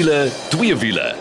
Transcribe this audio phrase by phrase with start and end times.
[0.00, 1.14] wiele, twee wiele.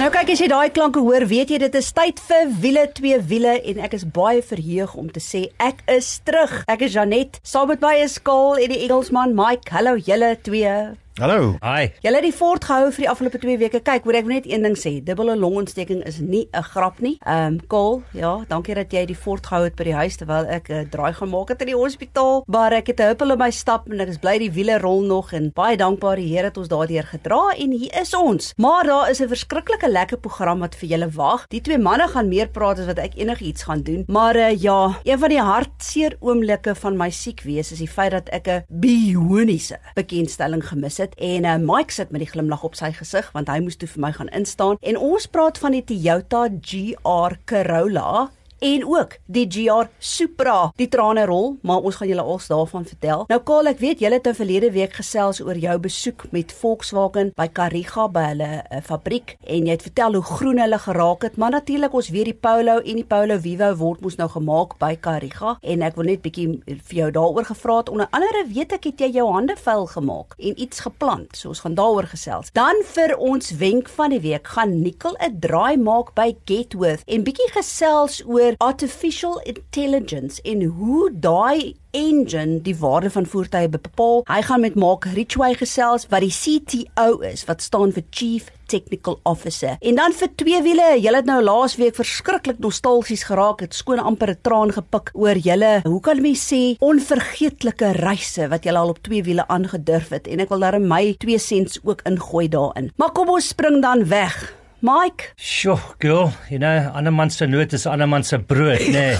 [0.00, 3.18] Nou kyk as jy daai klanke hoor, weet jy dit is tyd vir wiele twee
[3.28, 6.54] wiele en ek is baie verheug om te sê ek is terug.
[6.72, 9.68] Ek is Janet, saam met my is Kaal en die Engelsman Mike.
[9.76, 10.76] Hallo julle twee.
[11.20, 11.58] Hallo.
[11.60, 11.90] Hi.
[12.00, 13.82] Julle het die fort gehou vir die afgelope 2 weke.
[13.84, 14.94] Kyk, hoor ek wil net een ding sê.
[15.04, 17.18] Dubbele longontsteking is nie 'n grap nie.
[17.26, 20.48] Ehm um, Kol, ja, dankie dat jy die fort gehou het by die huis terwyl
[20.48, 22.44] ek 'n uh, draai gemaak het in die hospitaal.
[22.46, 25.02] Maar ek het 'n huppel in my stap en ek is bly die wiele rol
[25.02, 28.54] nog en baie dankbaar die Here het ons daardeur gedra en hier is ons.
[28.56, 31.44] Maar daar is 'n verskriklike lekker program wat vir julle wag.
[31.48, 34.04] Die twee manne gaan meer praat as wat ek enigiets gaan doen.
[34.06, 38.12] Maar uh, ja, een van die hartseer oomblikke van my siek wees is die feit
[38.12, 42.74] dat ek 'n bioniese bekendstelling gemis het en uh, Mike sit met die glimlag op
[42.78, 44.78] sy gesig want hy moes toe vir my gaan instaan.
[44.80, 48.30] En ons praat van die Toyota GR Corolla
[48.62, 50.70] en ook die GR Supra.
[50.78, 53.24] Die trane rol, maar ons gaan julle als daarvan vertel.
[53.28, 56.52] Nou Karl, ek weet julle het 'n nou verlede week gesels oor jou besoek met
[56.52, 61.22] Volkswagen by Kariga by hulle uh, fabriek en jy het vertel hoe groen hulle geraak
[61.22, 64.78] het, maar natuurlik ons weet die Polo en die Polo Vivo word mos nou gemaak
[64.78, 67.88] by Kariga en ek wil net bietjie vir jou daaroor gevra het.
[67.88, 71.36] Onder andere weet ek het jy jou hande vuil gemaak en iets geplant.
[71.36, 72.52] So ons gaan daaroor gesels.
[72.52, 77.24] Dan vir ons wenk van die week gaan Nicole 'n draai maak by Getworth en
[77.24, 84.22] bietjie gesels oor oor artificial intelligence en hoe daai engine die waarde van voertuie bepaal.
[84.28, 89.18] Hy gaan met Mark Richway gesels wat die CTO is wat staan vir Chief Technical
[89.28, 89.76] Officer.
[89.80, 94.32] En dan vir twee wiele, julle het nou laasweek verskriklik nostalgies geraak, het skoon amper
[94.32, 95.80] 'n traan gepik oor julle.
[95.84, 100.40] Hoe kan mens sê onvergeetlike reise wat julle al op twee wiele aangedurf het en
[100.40, 102.92] ek wil daar my 2 sents ook ingooi daarin.
[102.96, 104.61] Maar kom ons spring dan weg.
[104.82, 105.32] Mike.
[105.36, 106.34] Sure, girl.
[106.50, 109.16] You know, ander man se noot is ander man se brood, nee.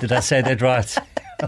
[0.00, 0.96] Did I say that right?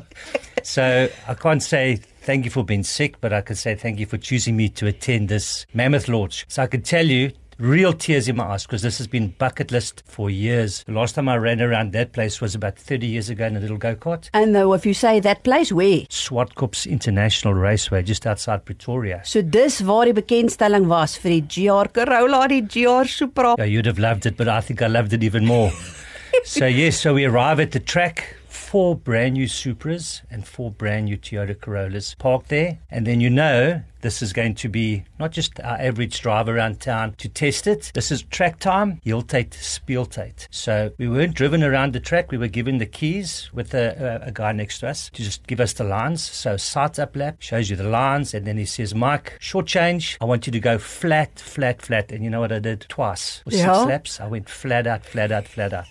[0.62, 4.06] so, I can't say thank you for being sick, but I can say thank you
[4.06, 6.46] for choosing me to attend this mammoth launch.
[6.48, 9.72] So I can tell you real tears in my eyes because this has been bucket
[9.72, 10.84] list for years.
[10.84, 13.60] The last time I ran around that place was about 30 years ago in a
[13.60, 14.30] little go-kart.
[14.32, 16.00] And though if you say that place where?
[16.08, 19.22] Swartkops International Raceway just outside Pretoria.
[19.24, 23.56] So dis waar die bekendstelling was vir die GR Corolla, die GR Supra.
[23.58, 25.72] Yeah, you'd have loved it, but I think I loved it even more.
[26.44, 28.37] so yes, so we arrive at the track
[28.68, 32.78] four brand new Supras and four brand new Toyota Corollas parked there.
[32.90, 36.78] And then you know this is going to be not just our average drive around
[36.78, 37.90] town to test it.
[37.94, 40.48] This is track time, Yiltate, Spieltate.
[40.50, 42.30] So we weren't driven around the track.
[42.30, 45.46] We were given the keys with a, a, a, guy next to us to just
[45.46, 46.22] give us the lines.
[46.22, 48.34] So sight up lap shows you the lines.
[48.34, 50.18] And then he says, Mike, short change.
[50.20, 52.12] I want you to go flat, flat, flat.
[52.12, 53.40] And you know what I did twice?
[53.46, 53.72] With yeah.
[53.72, 54.20] six laps.
[54.20, 55.88] I went flat out, flat out, flat out.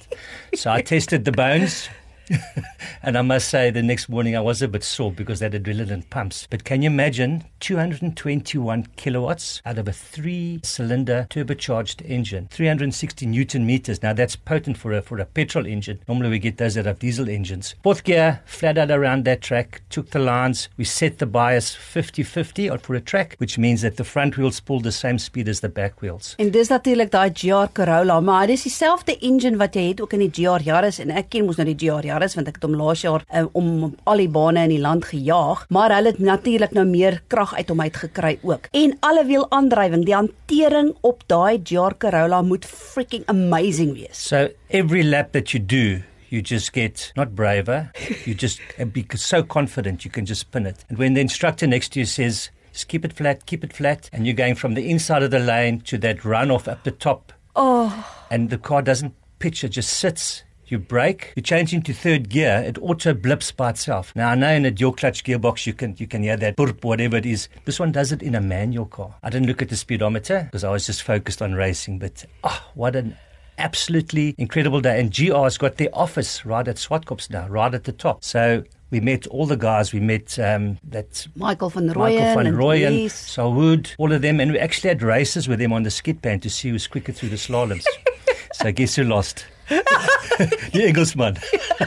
[0.54, 1.90] so I tested the bones.
[3.04, 6.10] and I must say, the next morning I was a bit sore because that adrenaline
[6.10, 6.48] pumps.
[6.50, 13.66] But can you imagine 221 kilowatts out of a three cylinder turbocharged engine, 360 newton
[13.66, 14.04] meters?
[14.04, 16.00] Now that's potent for a, for a petrol engine.
[16.08, 17.76] Normally we get those out of diesel engines.
[17.84, 20.70] Fourth gear, flat out around that track, took the lines.
[20.78, 24.60] We set the bias 50 50 for a track, which means that the front wheels
[24.60, 26.36] pull the same speed as the back wheels.
[26.38, 30.26] En dis natuurlik daai GR Corolla, maar dis dieselfde engine wat jy het ook in
[30.26, 32.66] die GR Yaris en ek ken mos nou die GR Yaris Yaris want ek het
[32.66, 33.70] hom laas jaar um, om
[34.10, 37.70] al die bane in die land gejaag, maar hulle het natuurlik nou meer krag uit
[37.70, 38.70] hom uitgekry ook.
[38.74, 44.18] En alle wiel aandrywing, die hantering op daai GR Corolla moet freaking amazing wees.
[44.18, 47.92] So every lap that you do you just get not braver,
[48.26, 48.60] you just
[48.92, 50.84] be so confident you can just spin it.
[50.90, 54.10] And when the instructor next to you says, just keep it flat, keep it flat,
[54.12, 57.32] and you're going from the inside of the lane to that runoff up the top.
[57.56, 57.94] Oh.
[58.30, 62.64] And the car doesn't pitch, it just sits you brake, you change into third gear,
[62.66, 64.14] it auto blips by itself.
[64.16, 66.84] Now I know in a dual clutch gearbox you can you can hear that burp,
[66.84, 67.50] whatever it is.
[67.66, 69.16] This one does it in a manual car.
[69.24, 72.64] I didn't look at the speedometer because I was just focused on racing, but oh,
[72.76, 73.16] what an
[73.58, 75.00] absolutely incredible day.
[75.00, 78.24] And GR's got their office right at Swartkops now, right at the top.
[78.24, 79.94] So we met all the guys.
[79.94, 84.40] We met um, that Michael van Rooyen, Michael van Rooyen, and Sawood, all of them,
[84.40, 87.12] and we actually had races with them on the skid pan to see who's quicker
[87.12, 87.86] through the slaloms.
[88.54, 89.46] so I guess who lost?
[89.70, 91.38] the Englishman.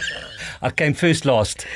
[0.62, 1.66] I came first last.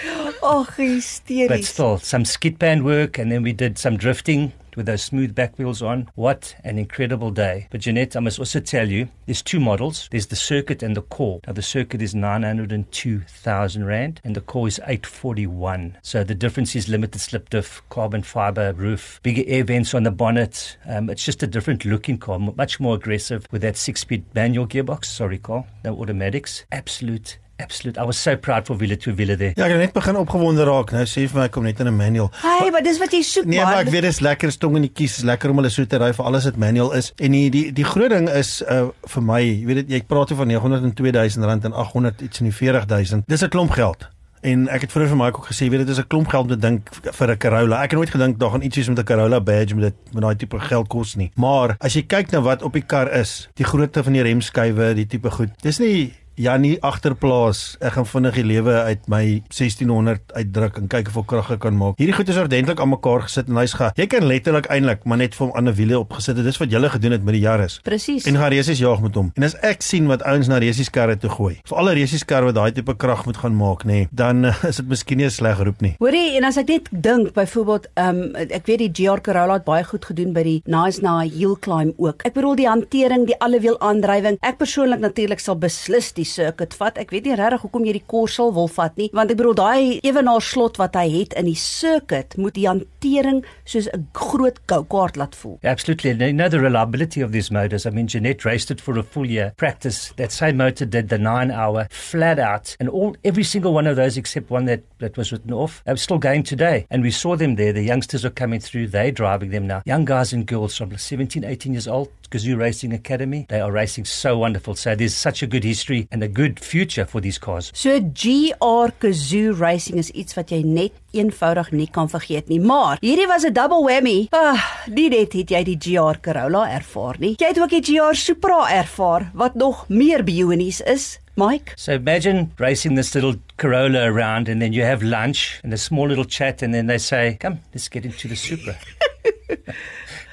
[0.42, 1.48] Oh, hysteries.
[1.48, 5.34] But still, some skid pan work, and then we did some drifting with those smooth
[5.34, 6.08] back wheels on.
[6.14, 7.68] What an incredible day.
[7.70, 10.08] But Jeanette, I must also tell you, there's two models.
[10.10, 11.40] There's the circuit and the core.
[11.46, 15.98] Now the circuit is 902,000 Rand and the core is 841.
[16.02, 20.10] So the difference is limited slip diff, carbon fiber roof, bigger air vents on the
[20.10, 20.76] bonnet.
[20.86, 25.06] Um, it's just a different looking car, much more aggressive with that six-speed manual gearbox.
[25.06, 26.64] Sorry, car, no automatics.
[26.72, 27.96] Absolute Absolute.
[28.00, 29.52] I was so proud for Villa to Villa there.
[29.54, 30.90] Ja, ek het net begin opgewonde raak.
[30.92, 32.30] Nou sê vir my kom net in 'n manual.
[32.42, 33.66] Hey, maar dis wat jy soek Nee, man.
[33.68, 35.96] maar ek weet dis lekker stong in die kies, is lekker om hulle so te
[35.98, 37.12] ry vir alles wat manual is.
[37.16, 40.28] En die die die groot ding is uh vir my, jy weet dit jy praat
[40.28, 43.22] hier van 902000 rand en 800 iets in die 40000.
[43.28, 44.08] Dis 'n klomp geld.
[44.42, 46.48] En ek het vroeër vir my ook gesê, weet dit is 'n klomp geld om
[46.48, 47.76] te dink vir 'n Corolla.
[47.82, 50.22] Ek het nooit gedink daar gaan iets wees met 'n Corolla badge met dit met
[50.22, 51.30] daai tipe geld kos nie.
[51.36, 54.94] Maar as jy kyk na wat op die kar is, die grootte van die remskuive,
[54.94, 55.50] die tipe goed.
[55.62, 57.76] Dis nie Ja nie agterplaas.
[57.78, 59.22] Ek gaan vinnig die lewe uit my
[59.54, 61.98] 1600 uitdruk en kyk of ek krag kan maak.
[62.00, 63.92] Hierdie goed is ordentlik aan mekaar gesit en hy's ga.
[63.94, 66.46] Jy kan letterlik eintlik maar net vir hom ander wiele opgesit het.
[66.48, 67.78] Dis wat julle gedoen het met die Yaris.
[67.86, 68.26] Presies.
[68.26, 69.30] En gaan resies jaag met hom.
[69.38, 72.50] En as ek sien wat ouens na resies karre toe gooi, vir alle resies karre
[72.50, 75.28] wat daai tipe krag moet gaan maak, nê, nee, dan uh, is dit miskien nie
[75.28, 75.94] 'n sleg roep nie.
[76.02, 79.68] Hoorie, en as ek net dink byvoorbeeld, ehm um, ek weet die GR Corolla het
[79.68, 82.26] baie goed gedoen by die Nice Na Hill Climb ook.
[82.26, 84.38] Ek bedoel die hantering, die allewiel aandrywing.
[84.42, 86.98] Ek persoonlik natuurlik sal beslis die circuit vat.
[86.98, 90.00] Ek weet nie regtig hoekom jy die korsel wil vat nie, want ek bedoel daai
[90.02, 95.16] ewenaar slot wat hy het in die circuit moet die hantering soos 'n groot go-kart
[95.16, 95.58] laat voel.
[95.62, 96.10] Absolutely.
[96.10, 97.86] And you know the reliability of these motors.
[97.86, 99.52] I mean, Jeanette raced it for a full year.
[99.56, 100.12] Practice.
[100.16, 102.76] That same motor did the nine hour flat out.
[102.80, 105.96] And all every single one of those except one that, that was written off, were
[105.96, 106.86] still going today.
[106.90, 107.72] And we saw them there.
[107.72, 108.88] The youngsters are coming through.
[108.88, 109.82] They're driving them now.
[109.84, 112.08] Young guys and girls from 17, 18 years old.
[112.34, 113.46] Kazoo Racing Academy.
[113.48, 114.74] They are racing so wonderful.
[114.74, 117.70] So there's such a good history and a good future for these cars.
[117.74, 122.58] So GR Kazoo Racing is iets wat jy net eenvoudig nie kan vergeet nie.
[122.58, 124.26] Maar hierdie was 'n double whammy.
[124.32, 124.58] Ah,
[124.90, 127.36] nie net het jy die GR Corolla ervaar nie.
[127.38, 131.18] Jy het ook die GR Supra ervaar wat nog meer bionies is.
[131.36, 135.76] Mike, So imagine racing this little Corolla around and then you have lunch and a
[135.76, 138.76] small little chat and then they say, come, let's get into the Supra.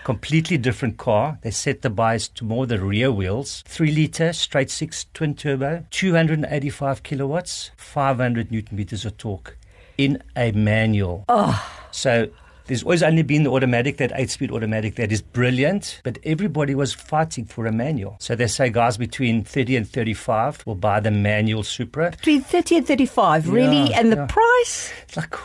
[0.04, 1.38] Completely different car.
[1.42, 3.64] They set the bias to more the rear wheels.
[3.68, 9.58] Three liter, straight six twin turbo, 285 kilowatts, 500 newton meters of torque
[9.98, 11.26] in a manual.
[11.30, 12.30] oh, So
[12.66, 16.74] there's always only been the automatic, that eight speed automatic that is brilliant, but everybody
[16.74, 18.16] was fighting for a manual.
[18.20, 22.12] So they say guys between 30 and 35 will buy the manual Supra.
[22.12, 23.90] between 30 and 35, really?
[23.92, 24.92] Yeah, and the price?
[25.04, 25.36] It's like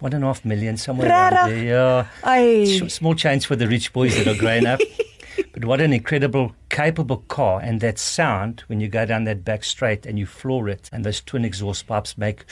[0.00, 2.06] one and a half million somewhere around there.
[2.24, 2.88] Yeah.
[2.88, 4.80] Small change for the rich boys that are growing up.
[5.52, 7.60] But what an incredible, capable car.
[7.60, 11.04] And that sound when you go down that back straight and you floor it, and
[11.04, 12.44] those twin exhaust pipes make.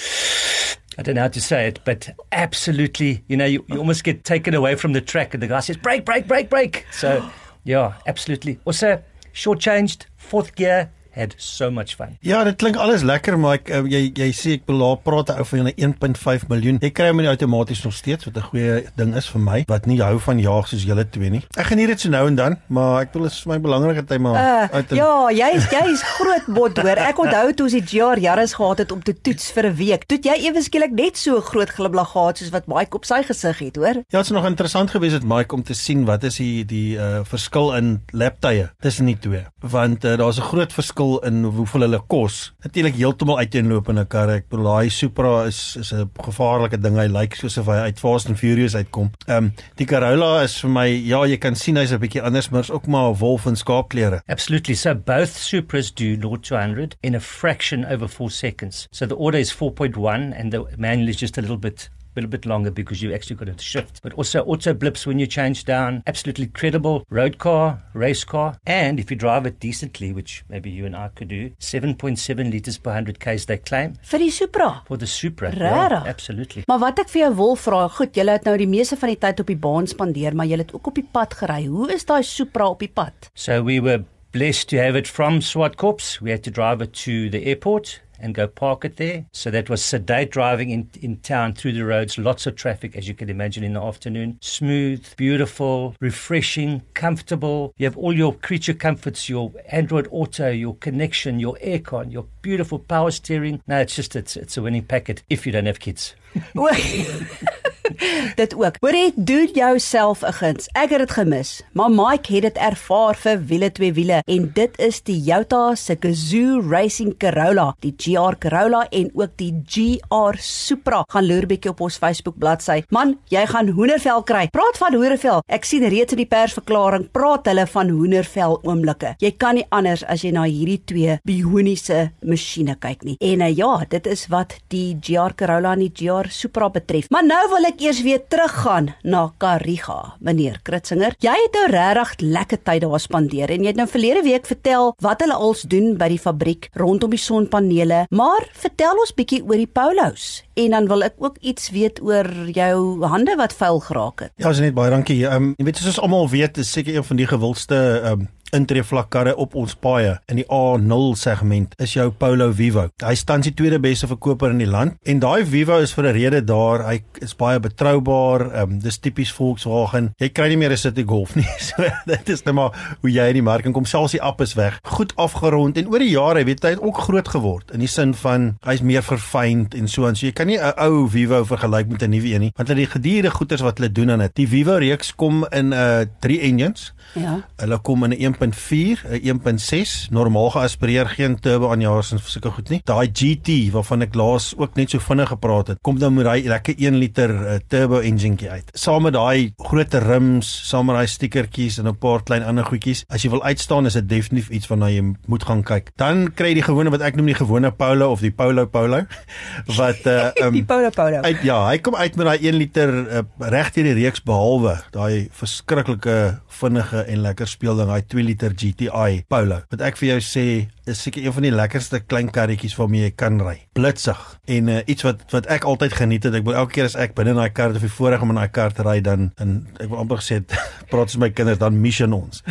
[0.97, 4.25] I don't know how to say it, but absolutely, you know, you, you almost get
[4.25, 6.87] taken away from the track, and the guy says, break, break, break, brake.
[6.93, 7.29] So,
[7.65, 8.59] yeah, absolutely.
[8.65, 9.03] Also,
[9.33, 12.17] short-changed, fourth gear, had so much fun.
[12.21, 15.45] Ja, dit klink alles lekker, maar ek uh, jy jy sê ek belaar praat ou
[15.45, 16.79] van 1.5 miljoen.
[16.81, 19.87] Jy kry hom nie outomaties nog steeds wat 'n goeie ding is vir my wat
[19.87, 21.43] nie hou van jaag soos julle twee nie.
[21.57, 24.11] Ek geniet dit so nou en dan, maar ek dit is vir my belangrik dat
[24.11, 26.97] hy maar Uh, uit en- ja, jy is jy is groot bot hoor.
[26.99, 30.05] Ek onthou toe ons die GR Yaris gehad het om te toets vir 'n week.
[30.07, 33.23] Toe jy ewe skielik net so 'n groot glimlag gehad soos wat Mike op sy
[33.23, 33.95] gesig het, hoor.
[34.09, 36.97] Ja, dit is nog interessant geweest het Mike om te sien wat is die die
[36.97, 39.45] uh, verskil in laptye tussen die twee.
[39.61, 42.53] Want uh, daar's 'n groot verskil in hoeveel hulle kos.
[42.65, 44.41] Natuurlik heeltemal uiteenlopende karre.
[44.43, 46.97] Ek bedoel daai Supra is is 'n gevaarlike ding.
[46.97, 49.11] Hy lyk soos of hy uit Fast and Furious uitkom.
[49.27, 52.51] Ehm um, die Corolla is vir my ja, jy kan sien hy's 'n bietjie anders,
[52.51, 54.23] maar is ook maar 'n wolf in skaapklere.
[54.29, 54.75] Absolutely.
[54.75, 58.89] So both Supras do 0 to 100 in a fraction over four seconds.
[58.91, 62.31] So the order is 4.1 and the manual is just a little bit a little
[62.31, 64.01] bit longer because you actually got to shift.
[64.03, 66.03] But also auto blips when you change down.
[66.07, 68.57] Absolutely credible road car, race car.
[68.67, 72.79] And if you drive it decently, which maybe you and I could do, 7.7 litres
[72.79, 74.83] per 100 k's they claim Vir die Supra.
[74.87, 75.51] for the Supra.
[75.51, 76.07] Rarig.
[76.09, 76.65] absolutely.
[76.69, 79.19] Maar wat ek vir jou wil vra, goed, julle het nou die meeste van die
[79.21, 81.65] tyd op die baan spandeer, maar julle het ook op die pad gery.
[81.67, 83.31] Hoe is daai Supra op die pad?
[83.35, 84.05] So we were
[84.35, 86.21] blessed to have it from Swartkorps.
[86.21, 89.27] We had to drive it to the airport and go park it there.
[89.31, 93.07] So that was sedate driving in, in town through the roads, lots of traffic, as
[93.07, 94.39] you can imagine, in the afternoon.
[94.41, 97.73] Smooth, beautiful, refreshing, comfortable.
[97.77, 102.81] You have all your creature comforts, your Android Auto, your connection, your aircon, your beautiful
[102.81, 103.63] power steering.
[103.69, 106.17] No, it's just, it's, it's a winning packet if you don't have kids.
[108.41, 108.79] Dit ook.
[108.81, 110.69] Hoor jy, doen jouself 'n guns.
[110.73, 114.79] Ek het dit gemis, maar Mike het dit ervaar vir wiele twee wiele en dit
[114.79, 121.05] is die Toyota se Gazoo Racing Corolla, die GR Corolla en ook die GR Supra.
[121.09, 122.83] Gaan loer bietjie op ons Facebook bladsy.
[122.91, 124.49] Man, jy gaan hoendervel kry.
[124.53, 125.43] Praat van hoendervel.
[125.47, 129.15] Ek sien reeds in die persverklaring praat hulle van hoendervel oomblikke.
[129.23, 133.17] Jy kan nie anders as jy na hierdie twee bioniese masjiene kyk nie.
[133.23, 137.09] En uh, ja, dit is wat die GR Corolla en die GR Supra betref.
[137.15, 141.17] Maar nou wil ek ek eers weer teruggaan na Kariga, meneer Kritzinger.
[141.25, 144.93] Jy het nou regtig lekker tyd daar spandeer en jy het nou verlede week vertel
[145.03, 149.59] wat hulle als doen by die fabriek rondom die sonpanele, maar vertel ons bietjie oor
[149.59, 150.45] die Paulos.
[150.55, 154.35] En dan wil ek ook iets weet oor jou hande wat vuil geraak het.
[154.39, 155.25] Ja, as net baie dankie.
[155.27, 158.31] Ehm um, jy weet soos almal weet, is seker een van die gewildste ehm um,
[158.55, 162.89] intreevlakkarre op ons paaie in die A0 segment is jou Polo Vivo.
[163.03, 166.15] Hy staan die tweede beste verkoper in die land en daai Vivo is vir 'n
[166.15, 166.87] rede daar.
[166.87, 168.41] Hy is baie betroubaar.
[168.53, 170.13] Ehm um, dis tipies Volkswagen.
[170.19, 171.47] Jy kry nie meer 'n City Golf nie.
[171.65, 173.85] So dit is net maar hoe jy in die mark kom.
[173.85, 174.79] Selfs die app is weg.
[174.85, 178.15] Goed afgerond en oor die jare, weet jy, het ook groot geword in die sin
[178.15, 180.17] van hy's meer verfynd en so aan.
[180.17, 182.87] So jy kan nie 'n ou Vivo vergelyk met 'n nuwe een nie, want hulle
[182.87, 184.35] die gedierde goeders wat hulle doen aan dit.
[184.35, 186.93] Die Vivo reeks kom in 'n uh, 3 engines.
[187.15, 187.41] Ja.
[187.57, 192.69] Hulle kom in 'n 1.4, 'n 1.6, normaal geaspireer, geen turbo aanjaars en sulke goed
[192.69, 192.81] nie.
[192.85, 196.49] Daai GT waarvan ek laas ook net so vinnig gepraat het, kom dan met daai
[196.49, 198.71] lekker 1 liter uh, turbo enjinkie uit.
[198.75, 203.05] Saam met daai groot rims, saam met daai stickertjies en 'n paar klein ander goedjies.
[203.09, 205.91] As jy wil uitstaan, is dit definitief iets waarna jy moet gaan kyk.
[205.97, 209.07] Dan kry jy die gewone wat ek noem die gewone Polo of die Polo Polo
[209.81, 211.23] wat uh, um, die Polo Polo.
[211.23, 214.77] Uit, ja, hy kom uit met daai 1 liter uh, reg deur die reeks behalwe
[214.93, 219.61] daai verskriklike vinnige en lekker speelding, daai 2 liter GTI Polo.
[219.73, 220.47] Wat ek vir jou sê,
[220.91, 223.57] is seker een van die lekkerste klein karretjies waarmee jy kan ry.
[223.77, 224.21] Blitsig
[224.57, 226.37] en uh, iets wat wat ek altyd geniet het.
[226.37, 228.53] Ek wil elke keer as ek binne in daai kar of voorreg om in daai
[228.53, 230.43] kar te ry dan en ek wil amper gesê
[230.91, 232.45] praat met my kinders dan mission ons.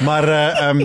[0.00, 0.78] Maar uh um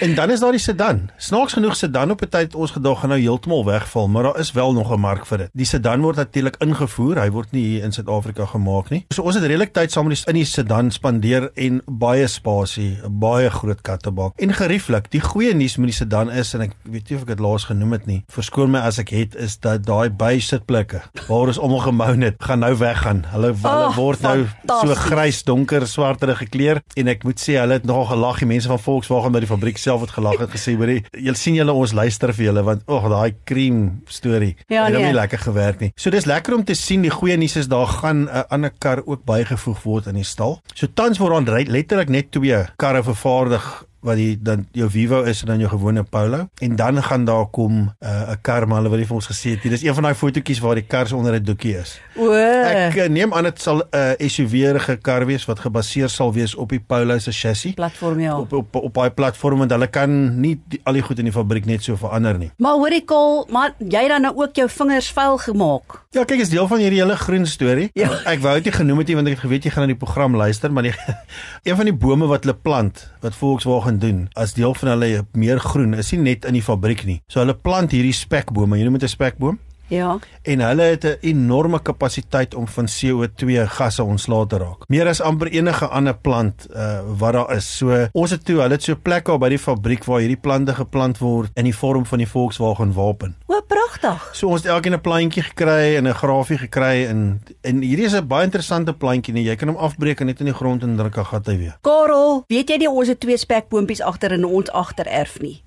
[0.00, 1.10] en dan is daar die sedan.
[1.16, 4.52] Snaaks genoeg sedan op 'n tyd ons gedag gaan nou heeltemal wegval, maar daar is
[4.52, 5.48] wel nog 'n mark vir dit.
[5.52, 7.20] Die sedan word natuurlik ingevoer.
[7.20, 9.04] Hy word nie hier in Suid-Afrika gemaak nie.
[9.08, 12.98] So ons het redelik tyd saam met die in die sedan spandeer en baie spasie,
[13.04, 14.32] 'n baie groot kattebak.
[14.36, 17.28] En gerieflik, die goeie nuus met die sedan is en ek weet nie of ek
[17.28, 18.24] dit laas genoem het nie.
[18.28, 22.58] Verskoon my as ek het is dat daai bysitplekke waar ons almal gemou het, gaan
[22.58, 23.24] nou weggaan.
[23.32, 27.78] Hulle hulle Oh, word nou so grys, donker, swartere gekleur en ek moet sê hulle
[27.78, 28.40] het nogal gelag.
[28.42, 31.54] Die mense van Volkswagen by die fabriek self het gelag en gesê, "Hoerie, julle sien
[31.54, 35.12] julle ons luister vir julle want ag, daai cream storie Ja, het nou nee.
[35.12, 37.86] nie lekker gewerk nie." So dis lekker om te sien die goeie nuus is daar
[37.86, 40.60] gaan 'n ander kar ook bygevoeg word in die stal.
[40.74, 45.42] So tans word daar letterlik net twee karre vervaardig wat die dan jou Vivo is
[45.42, 48.90] en dan jou gewone Polo en dan gaan daar kom uh, 'n kar maar hulle
[48.90, 49.62] wil nie vir ons gesê het.
[49.62, 52.00] Dis een van daai fotootjies waar die kar so onder 'n doekie is.
[52.16, 52.32] O.
[52.32, 56.54] Ek uh, neem aan dit sal 'n uh, SUV-rige kar wees wat gebaseer sal wees
[56.54, 58.38] op die Polo se chassis platform ja.
[58.38, 61.32] op op op daai platform want hulle kan nie die, al die goed in die
[61.32, 62.50] fabriek net so verander nie.
[62.56, 66.00] Maar hoorie Kol, maar jy dan nou ook jou vingers vuil gemaak.
[66.10, 67.90] Ja, kyk, is deel van hierdie hele groen storie.
[67.94, 68.10] Ja.
[68.24, 70.00] Ek wou dit nie genoem het nie want ek het geweet jy gaan na die
[70.00, 70.94] program luister, maar die,
[71.68, 75.60] een van die bome wat hulle plant, wat Volkswagen doen, as deel van hulle meer
[75.60, 77.20] groen, is nie net in die fabriek nie.
[77.28, 78.78] So hulle plant hierdie spekbome.
[78.78, 79.58] Jy noem dit 'n spekboom?
[79.88, 80.18] Ja.
[80.42, 84.88] en hulle het 'n enorme kapasiteit om van CO2 gasse ontslae te raak.
[84.88, 87.76] Meer as amper enige ander plant uh, wat daar is.
[87.76, 90.74] So ons het toe, hulle het so plekke op by die fabriek waar hierdie plante
[90.74, 93.36] geplant word in die vorm van die Volkswagen wapen.
[93.46, 94.30] O, pragtig.
[94.32, 98.14] So ons het elkeen 'n plantjie gekry en 'n grafie gekry en en hierdie is
[98.14, 99.44] 'n baie interessante plantjie nee.
[99.44, 101.76] Jy kan hom afbreek en net in die grond en druk 'n gat hy weer.
[101.82, 105.62] Karel, weet jy nie ons het twee spekboompies agter in ons agtererf nie?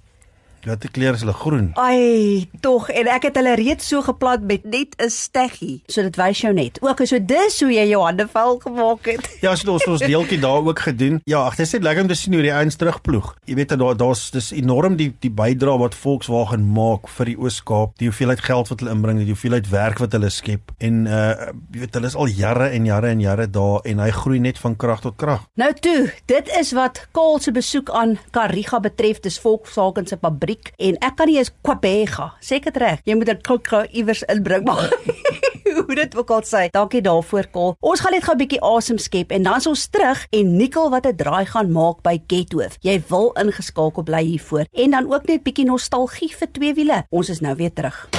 [0.68, 1.70] Wat die kleur is hulle groen.
[1.80, 5.82] Ai, tog en ek het hulle reeds so geplant met net 'n steggie.
[5.88, 6.80] So dit wys jou net.
[6.82, 9.30] Ook so dis hoe jy jou hande vuil gemaak het.
[9.42, 11.22] Ja, so ons ons deeltjie daar ook gedoen.
[11.26, 13.36] Ja, ag, dit is net lekker om te sien hoe die ouens terugploeg.
[13.46, 17.98] Jy weet daar daar's dis enorm die die bydrae wat Volkswagen maak vir die Oos-Kaap,
[17.98, 20.74] die hoeveelheid geld wat hulle inbring, die hoeveelheid werk wat hulle skep.
[20.78, 24.10] En uh jy weet hulle is al jare en jare en jare daar en hy
[24.12, 25.46] groei net van krag tot krag.
[25.56, 29.20] Nou toe, dit is wat Kaal se besoek aan Kariga betref.
[29.20, 32.34] Dis Volkswagen se fabriek en ek kan nie eens Kwabega.
[32.42, 33.00] Sê ek dit reg?
[33.06, 34.90] Jy moet 'n klok iewers inbring maar.
[35.86, 36.70] Hoe dit ook al sê.
[36.72, 37.76] Dankie daarvoor Kaal.
[37.80, 40.90] Ons gaan net gou 'n bietjie asem skep en dan is ons terug en Nikkel
[40.90, 42.78] wat 'n draai gaan maak by Gethoof.
[42.82, 47.06] Jy wil ingeskakel bly hiervoor en dan ook net bietjie nostalgie vir twee wiele.
[47.10, 48.19] Ons is nou weer terug.